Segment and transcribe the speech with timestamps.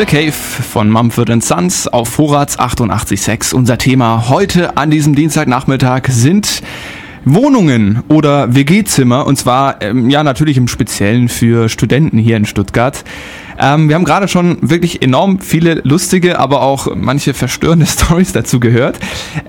[0.00, 3.52] The Cave von Mumford Sons auf Vorrats 88.6.
[3.52, 6.62] Unser Thema heute an diesem Dienstagnachmittag sind
[7.26, 13.04] Wohnungen oder WG-Zimmer und zwar ähm, ja natürlich im Speziellen für Studenten hier in Stuttgart.
[13.58, 18.58] Ähm, wir haben gerade schon wirklich enorm viele lustige, aber auch manche verstörende Stories dazu
[18.58, 18.98] gehört.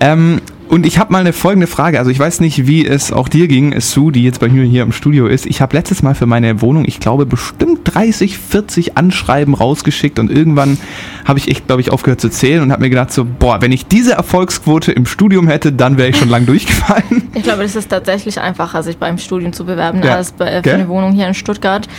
[0.02, 0.42] Ähm,
[0.72, 2.00] und ich habe mal eine folgende Frage.
[2.00, 4.84] Also ich weiß nicht, wie es auch dir ging, Sue, die jetzt bei mir hier
[4.84, 5.46] im Studio ist.
[5.46, 10.32] Ich habe letztes Mal für meine Wohnung, ich glaube, bestimmt 30, 40 Anschreiben rausgeschickt und
[10.32, 10.78] irgendwann
[11.26, 13.74] habe ich echt, glaube ich, aufgehört zu zählen und habe mir gedacht so, boah, wenn
[13.74, 17.30] ich diese Erfolgsquote im Studium hätte, dann wäre ich schon lang durchgefallen.
[17.34, 20.16] Ich glaube, das ist tatsächlich einfacher, sich beim Studium zu bewerben, ja.
[20.16, 21.90] als bei, äh, für eine Wohnung hier in Stuttgart.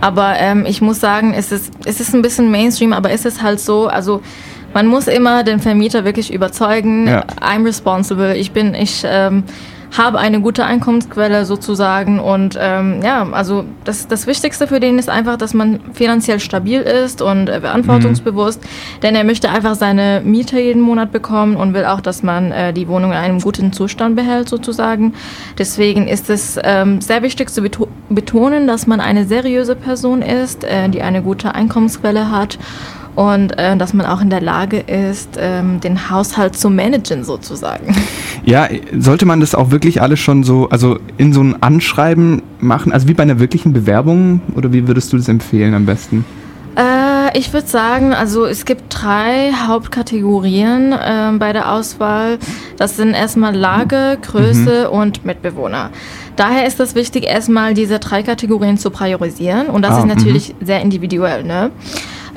[0.00, 3.42] Aber ähm, ich muss sagen, es ist, es ist ein bisschen Mainstream, aber es ist
[3.42, 4.22] halt so, also
[4.74, 7.24] man muss immer den Vermieter wirklich überzeugen, ja.
[7.40, 9.44] I'm responsible, ich bin, ich ähm,
[9.96, 15.10] habe eine gute Einkommensquelle sozusagen und ähm, ja, also das, das Wichtigste für den ist
[15.10, 19.00] einfach, dass man finanziell stabil ist und äh, verantwortungsbewusst, mhm.
[19.02, 22.72] denn er möchte einfach seine Miete jeden Monat bekommen und will auch, dass man äh,
[22.72, 25.12] die Wohnung in einem guten Zustand behält sozusagen.
[25.58, 30.64] Deswegen ist es ähm, sehr wichtig zu beto betonen, dass man eine seriöse Person ist,
[30.64, 32.58] äh, die eine gute Einkommensquelle hat
[33.14, 37.94] und äh, dass man auch in der Lage ist, ähm, den Haushalt zu managen sozusagen.
[38.44, 42.90] Ja, sollte man das auch wirklich alles schon so, also in so ein Anschreiben machen,
[42.90, 46.24] also wie bei einer wirklichen Bewerbung oder wie würdest du das empfehlen am besten?
[46.76, 52.38] Äh, ich würde sagen, also es gibt drei Hauptkategorien äh, bei der Auswahl.
[52.76, 54.98] Das sind erstmal Lage, Größe mhm.
[54.98, 55.90] und Mitbewohner.
[56.36, 60.48] Daher ist es wichtig, erstmal diese drei Kategorien zu priorisieren und das ah, ist natürlich
[60.48, 60.66] mh.
[60.66, 61.44] sehr individuell.
[61.44, 61.70] Ne?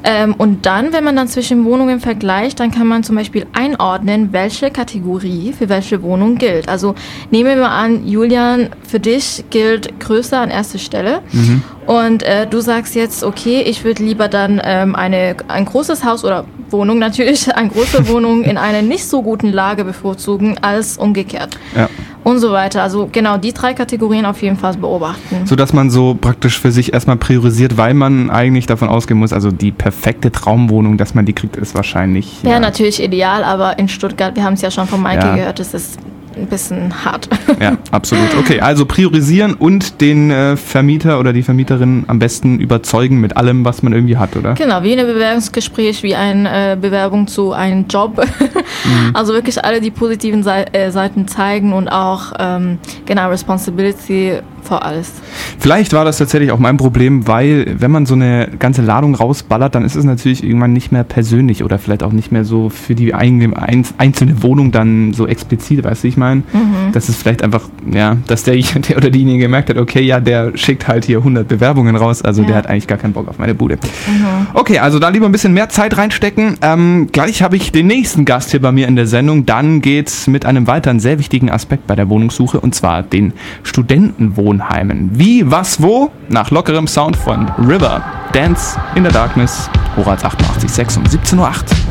[0.05, 4.31] Ähm, und dann, wenn man dann zwischen Wohnungen vergleicht, dann kann man zum Beispiel einordnen,
[4.31, 6.69] welche Kategorie für welche Wohnung gilt.
[6.69, 6.93] Also
[7.31, 11.21] nehmen wir an, Julian, für dich gilt Größe an erster Stelle.
[11.31, 11.63] Mhm.
[11.87, 16.23] Und äh, du sagst jetzt, okay, ich würde lieber dann ähm, eine, ein großes Haus
[16.23, 21.57] oder Wohnung natürlich, eine große Wohnung in einer nicht so guten Lage bevorzugen als umgekehrt.
[21.75, 21.89] Ja
[22.25, 22.81] und so weiter.
[22.81, 25.45] Also genau die drei Kategorien auf jeden Fall beobachten.
[25.45, 29.31] So dass man so praktisch für sich erstmal priorisiert, weil man eigentlich davon ausgehen muss,
[29.31, 32.41] also die perfekte Traumwohnung, dass man die kriegt, ist wahrscheinlich.
[32.41, 35.35] Ja, ja natürlich ideal, aber in Stuttgart, wir haben es ja schon von Maike ja.
[35.35, 35.99] gehört, es ist
[36.35, 37.29] ein bisschen hart.
[37.61, 38.35] Ja, absolut.
[38.37, 43.63] Okay, also priorisieren und den äh, Vermieter oder die Vermieterin am besten überzeugen mit allem,
[43.63, 44.55] was man irgendwie hat, oder?
[44.55, 48.21] Genau, wie ein Bewerbungsgespräch, wie eine äh, Bewerbung zu einem Job.
[48.83, 49.15] mhm.
[49.15, 55.13] Also wirklich alle die positiven äh, Seiten zeigen und auch ähm, genau Responsibility vor alles.
[55.59, 59.75] Vielleicht war das tatsächlich auch mein Problem, weil wenn man so eine ganze Ladung rausballert,
[59.75, 62.95] dann ist es natürlich irgendwann nicht mehr persönlich oder vielleicht auch nicht mehr so für
[62.95, 66.91] die einzelne Wohnung dann so explizit, weißt du, ich meine, mhm.
[66.91, 68.55] das ist vielleicht einfach, ja, dass der,
[68.89, 72.41] der oder diejenige gemerkt hat, okay, ja, der schickt halt hier 100 Bewerbungen raus, also
[72.41, 72.47] ja.
[72.47, 73.75] der hat eigentlich gar keinen Bock auf meine Bude.
[73.75, 74.47] Mhm.
[74.53, 76.57] Okay, also da lieber ein bisschen mehr Zeit reinstecken.
[76.61, 79.45] Ähm, gleich habe ich den nächsten Gast hier bei mir in der Sendung.
[79.45, 83.33] Dann geht es mit einem weiteren sehr wichtigen Aspekt bei der Wohnungssuche und zwar den
[83.61, 84.55] Studentenwohnungen.
[84.55, 85.09] Wohnheimen.
[85.13, 86.11] Wie, was, wo?
[86.29, 88.03] Nach lockerem Sound von River.
[88.31, 89.69] Dance in the Darkness.
[89.95, 91.84] Horaz 88.6 um 17.08 Uhr.